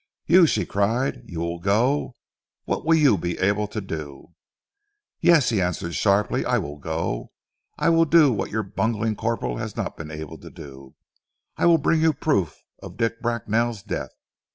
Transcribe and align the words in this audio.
"You!" 0.25 0.47
she 0.47 0.65
cried, 0.65 1.21
"you 1.29 1.41
will 1.41 1.59
go? 1.59 2.15
What 2.65 2.83
will 2.83 2.95
you 2.95 3.19
be 3.19 3.37
able 3.37 3.67
to 3.67 3.79
do?" 3.79 4.33
"Yes," 5.19 5.49
he 5.49 5.61
answered 5.61 5.93
sharply. 5.93 6.43
"I 6.43 6.57
will 6.57 6.77
go. 6.79 7.29
I 7.77 7.89
will 7.89 8.05
do 8.05 8.33
what 8.33 8.49
your 8.49 8.63
bungling 8.63 9.15
corporal 9.15 9.57
has 9.57 9.75
not 9.77 9.97
been 9.97 10.09
able 10.09 10.39
to 10.39 10.49
do. 10.49 10.95
I 11.55 11.67
will 11.67 11.77
bring 11.77 12.01
you 12.01 12.13
proof 12.13 12.63
of 12.81 12.97
Dick 12.97 13.21
Bracknell's 13.21 13.83
death. 13.83 14.15